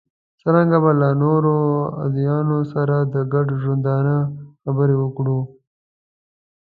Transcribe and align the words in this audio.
څرنګه 0.41 0.77
به 0.83 0.91
له 1.01 1.09
نورو 1.23 1.55
ادیانو 2.05 2.59
سره 2.73 2.95
د 3.13 3.15
ګډ 3.33 3.47
ژوندانه 3.61 4.15
خبرې 4.63 4.95
وکړو. 4.99 5.39